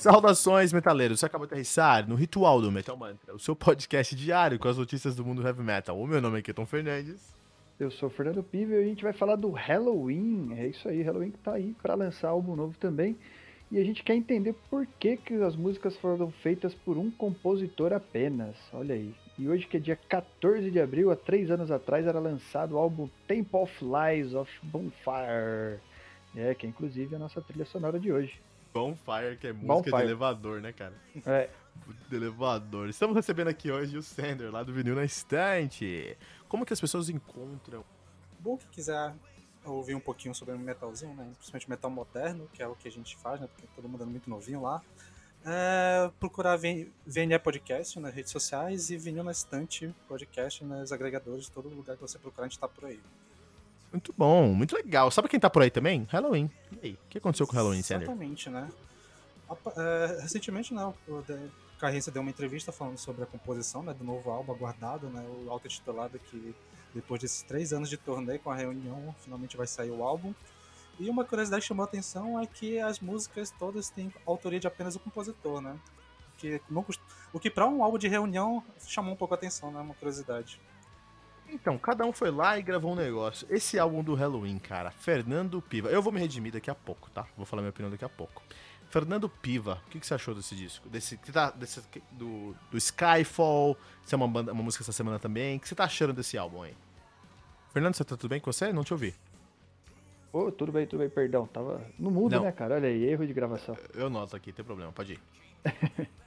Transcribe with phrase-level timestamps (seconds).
[0.00, 1.20] Saudações, metaleiros.
[1.20, 4.78] Você acabou de aterrissar no Ritual do Metal Mantra, o seu podcast diário com as
[4.78, 6.00] notícias do mundo heavy metal.
[6.00, 7.34] O meu nome é Keton Fernandes.
[7.78, 10.54] Eu sou o Fernando Pive e a gente vai falar do Halloween.
[10.56, 13.14] É isso aí, Halloween que tá aí para lançar álbum novo também.
[13.70, 17.92] E a gente quer entender por que, que as músicas foram feitas por um compositor
[17.92, 18.56] apenas.
[18.72, 19.14] Olha aí.
[19.38, 22.78] E hoje, que é dia 14 de abril, há três anos atrás, era lançado o
[22.78, 25.78] álbum Temple of Lies of Bonfire.
[26.34, 28.40] É, que é inclusive a nossa trilha sonora de hoje.
[28.72, 29.96] Bonfire, que é música Bonfire.
[29.96, 30.94] de elevador, né, cara?
[31.26, 31.48] É.
[32.08, 32.88] De elevador.
[32.88, 36.16] Estamos recebendo aqui hoje o Sander, lá do Vinil na Estante.
[36.48, 37.84] Como que as pessoas encontram?
[38.38, 39.14] Bom, que quiser
[39.64, 41.30] ouvir um pouquinho sobre metalzinho, né?
[41.36, 43.46] Principalmente metal moderno, que é o que a gente faz, né?
[43.46, 44.82] Porque todo mundo é muito novinho lá.
[45.44, 51.68] É, procurar VNE Podcast nas redes sociais e Vinil na Estante Podcast nos agregadores, todo
[51.68, 53.00] lugar que você procurar, a gente tá por aí.
[53.92, 55.10] Muito bom, muito legal.
[55.10, 56.06] Sabe quem tá por aí também?
[56.10, 56.50] Halloween.
[56.82, 58.02] E aí, o que aconteceu com o Halloween, Sander?
[58.02, 58.68] Exatamente, né?
[59.76, 61.24] É, recentemente, né, o
[61.78, 65.50] Carriça deu uma entrevista falando sobre a composição né, do novo álbum aguardado, né, o
[65.50, 66.54] auto-titulado que
[66.94, 70.34] depois desses três anos de turnê com a reunião, finalmente vai sair o álbum.
[70.98, 74.66] E uma curiosidade que chamou a atenção é que as músicas todas têm autoria de
[74.66, 75.76] apenas o compositor, né?
[76.36, 76.84] Que não,
[77.32, 79.80] o que para um álbum de reunião chamou um pouco a atenção, né?
[79.80, 80.60] Uma curiosidade.
[81.52, 83.46] Então, cada um foi lá e gravou um negócio.
[83.50, 85.88] Esse álbum do Halloween, cara, Fernando Piva.
[85.88, 87.26] Eu vou me redimir daqui a pouco, tá?
[87.36, 88.42] Vou falar minha opinião daqui a pouco.
[88.88, 90.88] Fernando Piva, o que, que você achou desse disco?
[90.88, 91.80] Desse, tá, desse
[92.12, 95.56] do, do Skyfall, isso é uma, banda, uma música essa semana também.
[95.56, 96.74] O que você tá achando desse álbum aí?
[97.72, 98.72] Fernando, você tá tudo bem com você?
[98.72, 99.14] Não te ouvi.
[100.32, 101.46] Ô, oh, tudo bem, tudo bem, perdão.
[101.46, 102.42] Tava no mudo, Não.
[102.42, 102.76] né, cara?
[102.76, 103.76] Olha aí, erro de gravação.
[103.94, 105.20] Eu noto aqui, tem problema, pode ir.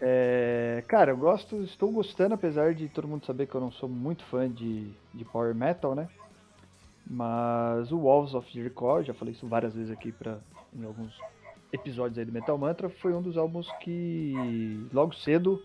[0.00, 3.88] É, cara, eu gosto, estou gostando, apesar de todo mundo saber que eu não sou
[3.88, 6.08] muito fã de, de power metal, né?
[7.06, 10.38] Mas o Wolves of Jericho, já falei isso várias vezes aqui pra,
[10.74, 11.14] em alguns
[11.72, 15.62] episódios aí do Metal Mantra, foi um dos álbuns que logo cedo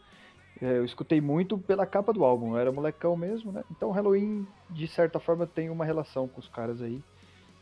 [0.61, 2.51] é, eu escutei muito pela capa do álbum.
[2.51, 3.63] Eu era molecão mesmo, né?
[3.71, 7.01] Então Halloween, de certa forma, tem uma relação com os caras aí.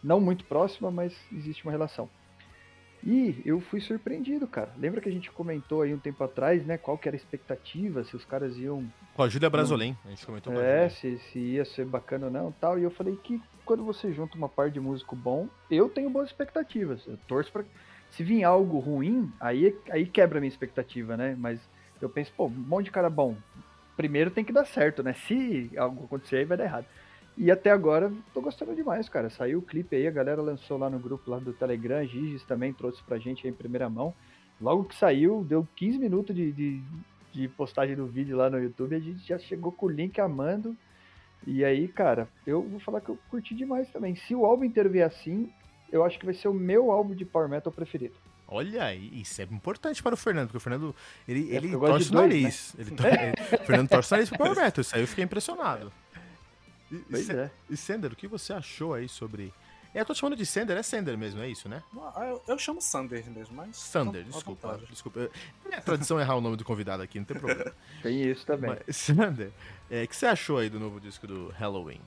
[0.04, 2.10] Não muito próxima, mas existe uma relação.
[3.04, 4.72] E eu fui surpreendido, cara.
[4.78, 6.78] Lembra que a gente comentou aí um tempo atrás, né?
[6.78, 8.86] Qual que era a expectativa, se os caras iam.
[9.16, 12.52] Com a Júlia Brasolim, a gente comentou É, se, se ia ser bacana ou não
[12.52, 12.78] tal.
[12.78, 16.30] E eu falei que quando você junta uma par de músico bom, eu tenho boas
[16.30, 17.06] expectativas.
[17.08, 17.64] Eu torço pra.
[18.10, 21.36] Se vir algo ruim, aí, aí quebra a minha expectativa, né?
[21.38, 21.60] Mas
[22.02, 23.36] eu penso, pô, um monte de cara bom.
[23.96, 25.14] Primeiro tem que dar certo, né?
[25.14, 26.86] Se algo acontecer, aí vai dar errado.
[27.38, 29.30] E até agora, tô gostando demais, cara.
[29.30, 32.74] Saiu o clipe aí, a galera lançou lá no grupo lá do Telegram, Giges também
[32.74, 34.12] trouxe pra gente aí em primeira mão.
[34.60, 36.82] Logo que saiu, deu 15 minutos de, de,
[37.32, 40.76] de postagem do vídeo lá no YouTube, a gente já chegou com o link amando.
[41.46, 44.16] E aí, cara, eu vou falar que eu curti demais também.
[44.16, 45.48] Se o álbum inteiro vier assim,
[45.92, 48.16] eu acho que vai ser o meu álbum de Power Metal preferido.
[48.48, 50.96] Olha, isso é importante para o Fernando, porque o Fernando,
[51.28, 52.74] ele, é ele torce o nariz.
[52.78, 52.86] Né?
[52.86, 55.92] Ele, Fernando torce o nariz pro Power Metal, isso aí eu fiquei impressionado.
[56.92, 57.52] E, pois e, é.
[57.70, 59.54] E Sender, o que você achou aí sobre.
[59.94, 61.82] É, eu tô chamando de Sender, é Sender mesmo, é isso, né?
[62.16, 63.78] Ah, eu, eu chamo Sander mesmo, mas.
[63.78, 64.80] Sander, desculpa.
[64.90, 65.30] Desculpa.
[65.72, 67.74] É tradição errar o nome do convidado aqui, não tem problema.
[68.04, 68.78] Tem isso também.
[68.86, 69.52] Mas, Sander,
[69.90, 72.02] é, o que você achou aí do novo disco do Halloween?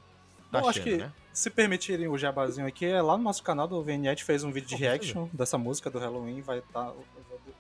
[0.51, 1.13] Tá eu acho que, né?
[1.33, 4.69] se permitirem o jabazinho aqui, é lá no nosso canal do VNet fez um vídeo
[4.69, 6.41] de reaction dessa música do Halloween.
[6.41, 6.93] Vai tá,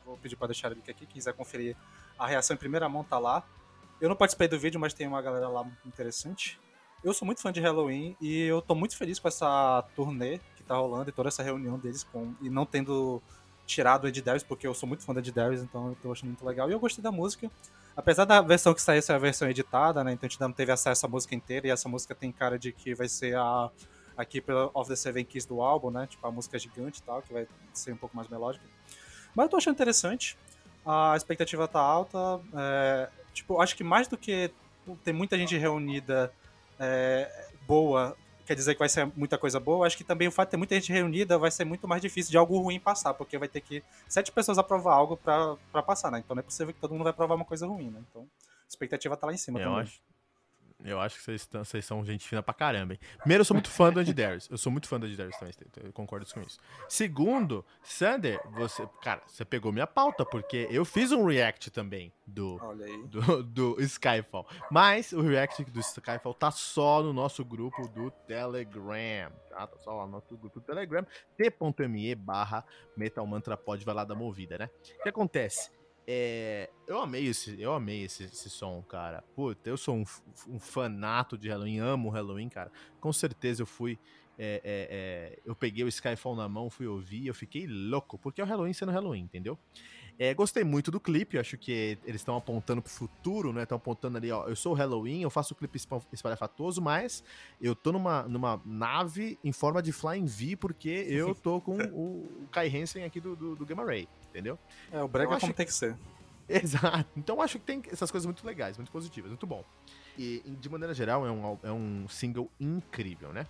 [0.04, 1.76] vou pedir pra deixar o link aqui, quem quiser conferir
[2.18, 3.44] a reação em primeira mão tá lá.
[4.00, 6.58] Eu não participei do vídeo, mas tem uma galera lá interessante.
[7.02, 10.62] Eu sou muito fã de Halloween e eu tô muito feliz com essa turnê que
[10.62, 13.22] tá rolando e toda essa reunião deles com e não tendo
[13.66, 16.12] tirado o Ed Darius, porque eu sou muito fã do Ed Darius, então eu tô
[16.12, 16.68] achando muito legal.
[16.68, 17.50] E eu gostei da música.
[17.96, 20.12] Apesar da versão que saiu ser a versão editada, né?
[20.12, 22.72] Então a gente não teve acesso à música inteira e essa música tem cara de
[22.72, 23.70] que vai ser a
[24.20, 26.06] a Keeper of the Seven Keys do álbum, né?
[26.06, 28.64] Tipo, a música gigante e tal, que vai ser um pouco mais melódica.
[29.34, 30.36] Mas eu tô achando interessante.
[30.84, 32.40] A expectativa tá alta.
[32.54, 34.50] É, tipo, acho que mais do que
[35.04, 36.32] ter muita gente reunida
[36.80, 38.16] é, boa
[38.50, 40.56] quer dizer que vai ser muita coisa boa, acho que também o fato de ter
[40.56, 43.60] muita gente reunida vai ser muito mais difícil de algo ruim passar, porque vai ter
[43.60, 46.18] que sete pessoas aprovar algo para passar, né?
[46.18, 48.02] Então não é possível que todo mundo vai aprovar uma coisa ruim, né?
[48.10, 49.82] Então a expectativa tá lá em cima eu também.
[49.82, 50.00] Acho,
[50.84, 53.00] eu acho que vocês, vocês são gente fina pra caramba, hein?
[53.18, 54.48] Primeiro, eu sou muito fã do Andy Darius.
[54.50, 56.58] Eu sou muito fã do Andy Darius também, eu concordo com isso.
[56.88, 58.88] Segundo, Sander, você.
[59.02, 62.58] Cara, você pegou minha pauta, porque eu fiz um react também do,
[63.06, 64.46] do, do, Skyfall.
[64.70, 69.32] Mas o react do Skyfall tá só no nosso grupo do Telegram.
[69.50, 71.06] Tá, tá só lá no nosso grupo do Telegram.
[71.36, 72.64] t.me barra
[72.96, 74.70] Metal Mantra Pod, vai lá da movida, né?
[74.98, 75.79] O que acontece?
[76.06, 79.22] É, eu amei esse, eu amei esse, esse som, cara.
[79.34, 80.04] Puta, eu sou um,
[80.48, 82.70] um fanato de Halloween, amo Halloween, cara.
[83.00, 83.98] Com certeza eu fui
[84.42, 88.40] é, é, é, eu peguei o Skyfall na mão, fui ouvir, eu fiquei louco, porque
[88.40, 89.58] é o Halloween sendo Halloween, entendeu?
[90.18, 93.64] É, gostei muito do clipe, acho que eles estão apontando pro futuro, né?
[93.64, 95.78] Estão apontando ali, ó, eu sou o Halloween, eu faço o clipe
[96.10, 97.22] espalhafatoso, mas
[97.60, 102.44] eu tô numa, numa nave em forma de Flying V, porque eu tô com o,
[102.44, 104.58] o Kai Hansen aqui do, do, do, Gamma Ray, entendeu?
[104.90, 105.96] É, o brega então, como tem que ser.
[106.48, 107.06] Exato.
[107.16, 109.64] Então acho que tem essas coisas muito legais, muito positivas, muito bom.
[110.18, 113.46] E, de maneira geral, é um, é um single incrível, né?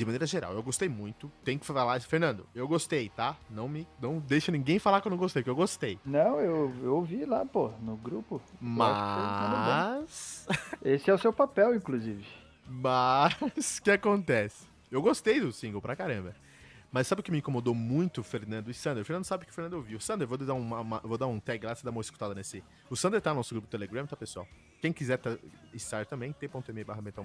[0.00, 1.30] de maneira geral, eu gostei muito.
[1.44, 3.36] Tem que falar, Fernando, eu gostei, tá?
[3.50, 5.98] Não me, não deixa ninguém falar que eu não gostei, que eu gostei.
[6.06, 8.40] Não, eu, eu ouvi lá, pô, no grupo.
[8.58, 10.46] Mas
[10.82, 12.24] esse é o seu papel, inclusive.
[12.66, 14.66] Mas o que acontece?
[14.90, 16.34] Eu gostei do single pra caramba.
[16.92, 19.02] Mas sabe o que me incomodou muito, Fernando e Sander?
[19.02, 20.00] O Fernando sabe que o Fernando ouviu.
[20.00, 22.64] Sander, vou dar, uma, uma, vou dar um tag lá, você dá uma escutada nesse.
[22.88, 24.46] O Sander tá no nosso grupo do Telegram, tá, pessoal?
[24.80, 25.38] Quem quiser tá,
[25.72, 27.24] estar também, t.me barra metal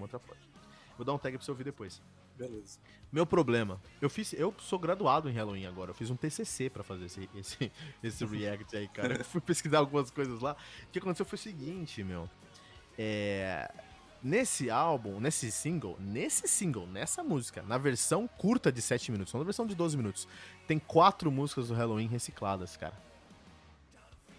[0.98, 2.02] Vou dar um tag pra você ouvir depois.
[2.38, 2.80] Beleza.
[3.12, 6.84] Meu problema, eu fiz, eu sou graduado em Halloween agora, eu fiz um TCC para
[6.84, 7.72] fazer esse, esse,
[8.04, 9.18] esse react aí, cara.
[9.18, 10.56] Eu fui pesquisar algumas coisas lá.
[10.84, 12.30] O que aconteceu foi o seguinte, meu.
[12.98, 13.72] É,
[14.26, 19.40] nesse álbum, nesse single, nesse single, nessa música, na versão curta de 7 minutos, não
[19.40, 20.28] na versão de 12 minutos,
[20.68, 22.96] tem quatro músicas do Halloween recicladas, cara.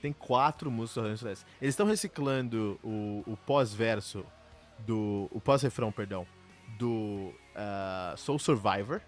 [0.02, 1.46] Tem quatro músicas do Halloween recicladas.
[1.62, 4.26] Eles estão reciclando o, o pós-verso
[4.80, 5.28] do.
[5.30, 6.26] O pós-refrão, perdão,
[6.76, 9.00] do uh, Soul Survivor.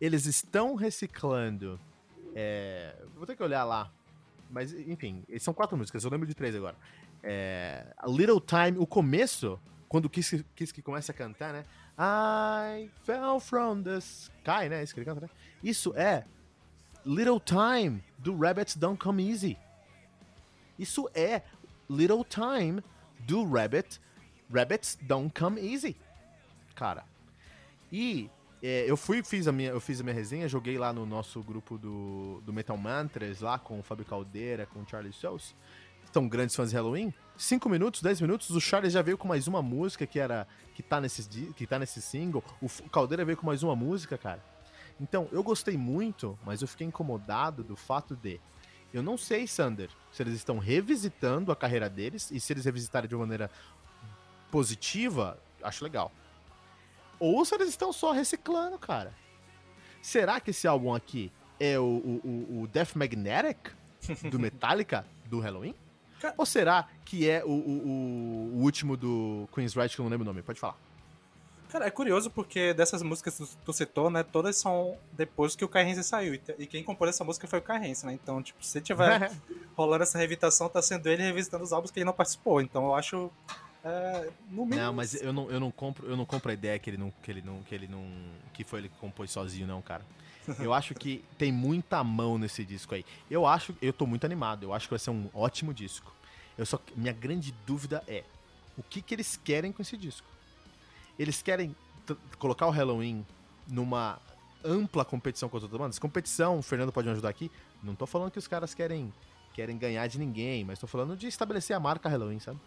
[0.00, 1.78] Eles estão reciclando.
[2.34, 3.92] É, vou ter que olhar lá.
[4.50, 6.76] Mas, enfim, são quatro músicas, eu lembro de três agora.
[7.22, 11.64] É, a Little Time, o começo, quando Kiss que começa a cantar, né?
[11.98, 14.82] I fell from the sky, né?
[14.82, 15.30] Isso que ele canta, né?
[15.62, 16.24] Isso é
[17.04, 19.58] Little Time, do Rabbits Don't Come Easy.
[20.78, 21.42] Isso é
[21.88, 22.82] Little Time,
[23.20, 24.00] do Rabbit,
[24.52, 25.96] Rabbits Don't Come Easy.
[26.74, 27.04] Cara,
[27.92, 28.28] e
[28.62, 31.42] é, eu fui, fiz a minha, eu fiz a minha resenha, joguei lá no nosso
[31.42, 35.54] grupo do, do Metal Mantras, lá com o Fábio Caldeira, com o Charlie Souls.
[36.12, 37.12] São grandes fãs de Halloween.
[37.36, 40.46] 5 minutos, 10 minutos, o Charlie já veio com mais uma música que era.
[40.74, 42.44] que tá nesse, que tá nesse single.
[42.60, 44.42] O Caldeira veio com mais uma música, cara.
[45.00, 48.40] Então, eu gostei muito, mas eu fiquei incomodado do fato de.
[48.92, 53.08] Eu não sei, Sander, se eles estão revisitando a carreira deles e se eles revisitarem
[53.08, 53.50] de uma maneira
[54.52, 56.12] positiva, acho legal
[57.18, 59.14] ou se eles estão só reciclando, cara.
[60.02, 63.70] Será que esse álbum aqui é o, o, o Death Magnetic
[64.30, 65.74] do Metallica do Halloween?
[66.36, 70.24] Ou será que é o, o, o último do Queen's Right, que eu não lembro
[70.24, 70.42] o nome?
[70.42, 70.76] Pode falar.
[71.68, 75.68] Cara, é curioso porque dessas músicas que tu citou, né, todas são depois que o
[75.68, 76.40] Carrense saiu.
[76.56, 78.12] E quem compôs essa música foi o Carrense, né?
[78.12, 79.32] Então, tipo, se tiver
[79.76, 82.60] rolando essa revitação, tá sendo ele revisitando os álbuns que ele não participou.
[82.60, 83.28] Então eu acho
[83.84, 86.96] é, não, mas eu não, eu não compro, eu não compro a ideia que ele
[86.96, 88.02] não, que ele não, que ele não,
[88.54, 90.02] que foi ele que compôs sozinho, não, cara.
[90.58, 93.04] Eu acho que tem muita mão nesse disco aí.
[93.30, 94.64] Eu acho, eu tô muito animado.
[94.64, 96.12] Eu acho que vai ser um ótimo disco.
[96.56, 98.24] Eu só, minha grande dúvida é
[98.76, 100.26] o que que eles querem com esse disco.
[101.18, 101.74] Eles querem
[102.38, 103.24] colocar o Halloween
[103.66, 104.18] numa
[104.64, 105.98] ampla competição com as outras bandas.
[105.98, 107.50] Competição, o Fernando pode me ajudar aqui.
[107.82, 109.12] Não tô falando que os caras querem
[109.54, 112.58] querem ganhar de ninguém, mas tô falando de estabelecer a marca Halloween, sabe?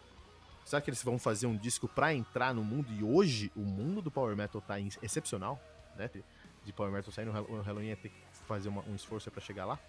[0.63, 2.91] Será que eles vão fazer um disco para entrar no mundo?
[2.93, 5.61] E hoje o mundo do Power Metal tá excepcional,
[5.97, 6.09] né?
[6.67, 9.65] De Power Metal saindo, o Halloween ia ter que fazer uma, um esforço para chegar
[9.65, 9.79] lá.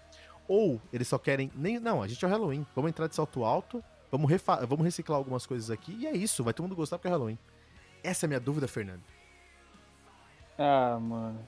[0.47, 1.50] Ou eles só querem.
[1.54, 2.64] Nem, não, a gente é o Halloween.
[2.75, 4.30] Vamos entrar de salto alto, vamos,
[4.68, 7.38] vamos reciclar algumas coisas aqui e é isso, vai todo mundo gostar porque é Halloween.
[8.02, 9.02] Essa é a minha dúvida, Fernando.
[10.56, 11.38] Ah, mano.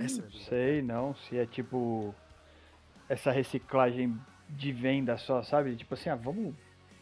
[0.00, 2.14] Essa não é sei não se é tipo
[3.08, 5.76] essa reciclagem de venda só, sabe?
[5.76, 6.54] Tipo assim, ah, vamos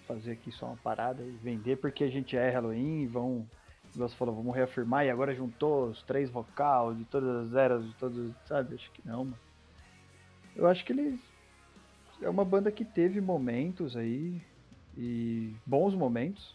[0.09, 3.49] fazer aqui só uma parada e vender, porque a gente é Halloween, vão,
[3.99, 7.95] você falou, vamos reafirmar, e agora juntou os três vocal de todas as eras, de
[7.95, 8.75] todos, sabe?
[8.75, 9.39] Acho que não, mano.
[10.55, 11.19] Eu acho que eles.
[12.23, 14.41] É uma banda que teve momentos aí,
[14.97, 16.55] e bons momentos.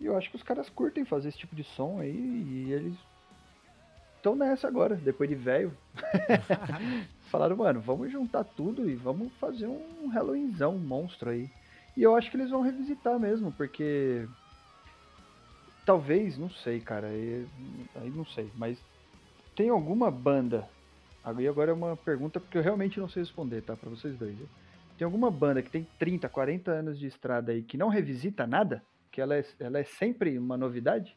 [0.00, 2.96] E eu acho que os caras curtem fazer esse tipo de som aí, e eles
[4.16, 5.72] estão nessa agora, depois de velho.
[7.30, 11.48] Falaram, mano, vamos juntar tudo e vamos fazer um Halloweenzão, um monstro aí.
[11.96, 14.26] E eu acho que eles vão revisitar mesmo, porque.
[15.84, 17.08] Talvez, não sei, cara.
[17.08, 17.46] Aí,
[17.96, 18.78] aí não sei, mas
[19.54, 20.68] tem alguma banda.
[21.24, 23.76] Aí agora é uma pergunta porque eu realmente não sei responder, tá?
[23.76, 24.36] Pra vocês dois.
[24.98, 28.82] Tem alguma banda que tem 30, 40 anos de estrada aí que não revisita nada?
[29.10, 31.16] Que ela é, ela é sempre uma novidade?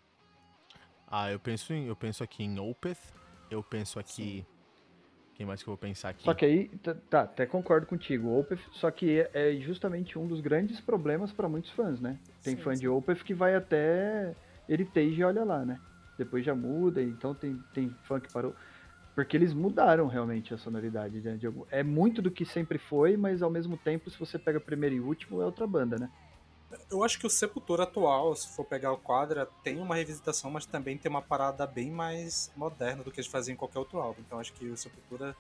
[1.08, 2.98] Ah, eu penso, em, eu penso aqui em Opeth,
[3.50, 4.56] eu penso aqui Sim.
[5.36, 6.24] Quem mais que eu vou pensar aqui?
[6.24, 6.70] Só que aí,
[7.10, 8.40] tá, até concordo contigo.
[8.40, 12.18] Opeth, só que é, é justamente um dos grandes problemas para muitos fãs, né?
[12.42, 12.82] Tem sim, fã sim.
[12.82, 14.34] de Opeth que vai até
[14.68, 15.80] Heritage e olha lá, né?
[16.18, 18.56] depois já muda, então tem, tem que parou.
[19.14, 21.22] Porque eles mudaram realmente a sonoridade.
[21.22, 21.40] Né?
[21.70, 25.00] É muito do que sempre foi, mas ao mesmo tempo, se você pega primeiro e
[25.00, 26.10] último, é outra banda, né?
[26.92, 30.66] Eu acho que o Sepultura atual, se for pegar o quadra, tem uma revisitação, mas
[30.66, 34.22] também tem uma parada bem mais moderna do que eles faziam em qualquer outro álbum.
[34.26, 35.36] Então acho que o Sepultura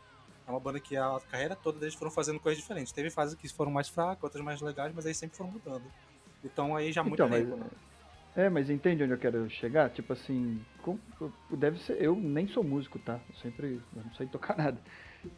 [0.47, 2.93] é uma banda que a carreira toda eles foram fazendo coisas diferentes.
[2.93, 5.83] Teve fases que foram mais fracas, outras mais legais, mas aí sempre foram mudando.
[6.43, 7.65] Então aí já muda então, mas, né?
[8.35, 9.89] É, mas entende onde eu quero chegar?
[9.89, 10.59] Tipo assim,
[11.51, 12.01] deve ser.
[12.01, 13.19] Eu nem sou músico, tá?
[13.29, 14.77] Eu sempre eu não sei tocar nada.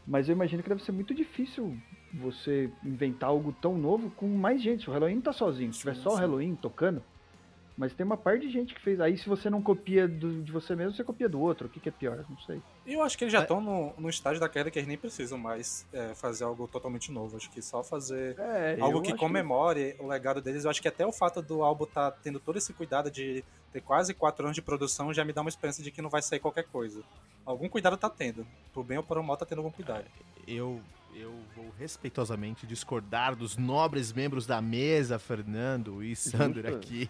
[0.06, 1.78] Mas eu imagino que deve ser muito difícil
[2.14, 4.90] você inventar algo tão novo com mais gente.
[4.90, 5.72] O Halloween não tá sozinho.
[5.72, 7.04] Se tiver só o Halloween tocando,
[7.78, 9.00] mas tem uma parte de gente que fez.
[9.00, 11.68] Aí, se você não copia do, de você mesmo, você copia do outro.
[11.68, 12.26] O que, que é pior?
[12.28, 12.60] Não sei.
[12.88, 13.62] Eu acho que eles já estão é.
[13.62, 17.38] no, no estágio da queda que eles nem precisam mais é, fazer algo totalmente novo.
[17.38, 20.02] Acho que só fazer é, algo que comemore que...
[20.02, 20.64] o legado deles.
[20.64, 23.44] Eu acho que até o fato do álbum estar tá tendo todo esse cuidado de
[23.72, 26.24] ter quase quatro anos de produção já me dá uma esperança de que não vai
[26.24, 27.04] sair qualquer coisa.
[27.46, 28.46] Algum cuidado tá tendo.
[28.74, 30.06] Por bem ou por mal, tá tendo algum cuidado.
[30.48, 30.82] Eu
[31.20, 37.10] eu vou respeitosamente discordar dos nobres membros da mesa, Fernando e Sander aqui.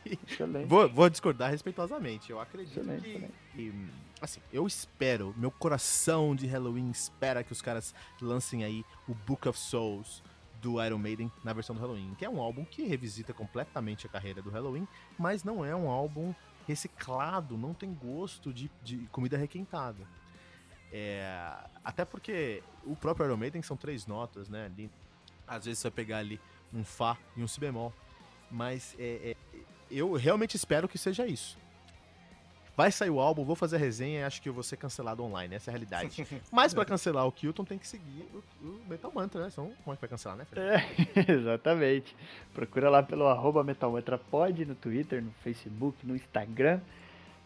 [0.65, 2.32] Vou, vou, discordar respeitosamente.
[2.32, 3.34] Eu acredito excelente, que, excelente.
[3.53, 3.74] que,
[4.22, 9.48] assim, eu espero, meu coração de Halloween espera que os caras lancem aí o Book
[9.48, 10.24] of Souls
[10.62, 14.10] do Iron Maiden na versão do Halloween, que é um álbum que revisita completamente a
[14.10, 16.34] carreira do Halloween, mas não é um álbum
[16.67, 20.08] reciclado, não tem gosto de, de comida requentada.
[20.91, 21.53] É,
[21.84, 24.65] até porque o próprio Iron Maiden são três notas, né?
[24.65, 24.89] Ali,
[25.48, 26.39] às vezes você vai pegar ali
[26.74, 27.94] um Fá e um Si bemol.
[28.50, 29.60] Mas é, é,
[29.91, 31.58] eu realmente espero que seja isso.
[32.77, 35.24] Vai sair o álbum, vou fazer a resenha e acho que eu vou ser cancelado
[35.24, 36.27] online, essa é a realidade.
[36.51, 39.50] Mas para cancelar o Kilton tem que seguir o, o Metal Mantra, né?
[39.50, 42.15] Senão, como é que vai cancelar, né, É, exatamente.
[42.53, 46.79] Procura lá pelo arroba Metal Mantra Pod no Twitter, no Facebook, no Instagram.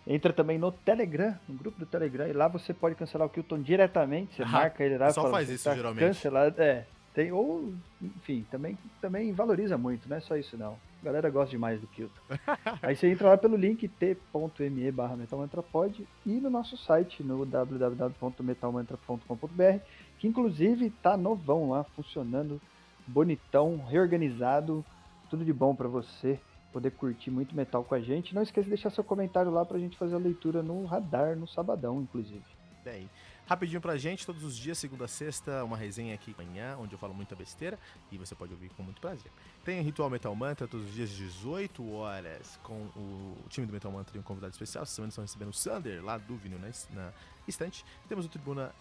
[0.05, 3.61] Entra também no Telegram, no grupo do Telegram, e lá você pode cancelar o Kilton
[3.61, 4.35] diretamente.
[4.35, 5.11] Você ah, marca ele lá.
[5.11, 5.99] Só faz isso, tá geralmente.
[5.99, 6.85] Cancelado, é.
[7.13, 10.77] Tem, ou, enfim, também, também valoriza muito, não é só isso não.
[11.01, 12.21] A galera gosta demais do Kilton.
[12.81, 19.83] Aí você entra lá pelo link t.me barra metalmantrapod e no nosso site, no www.metalmantra.com.br,
[20.19, 22.61] que inclusive tá novão lá, funcionando,
[23.05, 24.85] bonitão, reorganizado,
[25.29, 26.39] tudo de bom para você
[26.71, 28.33] poder curtir muito metal com a gente.
[28.33, 31.47] Não esqueça de deixar seu comentário lá pra gente fazer a leitura no radar, no
[31.47, 32.43] sabadão, inclusive.
[32.83, 33.07] Bem,
[33.45, 36.99] rapidinho pra gente, todos os dias, segunda a sexta, uma resenha aqui amanhã, onde eu
[36.99, 37.77] falo muita besteira
[38.11, 39.31] e você pode ouvir com muito prazer.
[39.63, 43.91] Tem o Ritual Metal Mantra todos os dias, 18 horas, com o time do Metal
[43.91, 44.81] Mantra e um convidado especial.
[44.83, 47.13] Essa semana estão recebendo o Sander, lá do Vinil, na, na
[47.47, 47.85] estante.
[48.09, 48.73] Temos o Tribuna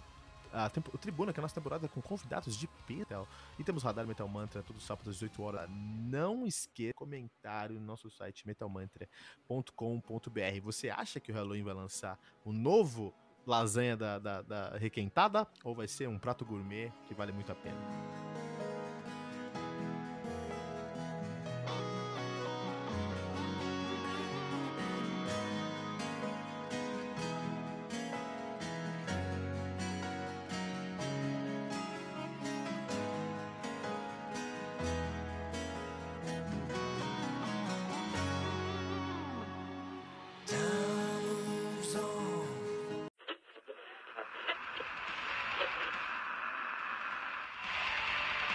[0.53, 3.27] a, o Tribuna, que é a nossa temporada com convidados de Petal.
[3.59, 5.71] E temos Radar Metal Mantra todos os sábados às 18 horas.
[5.71, 10.61] Não esqueça comentário no nosso site metalmantra.com.br.
[10.63, 13.15] Você acha que o Halloween vai lançar o novo
[13.47, 15.47] lasanha da, da, da requentada?
[15.65, 17.79] Ou vai ser um prato gourmet que vale muito a pena?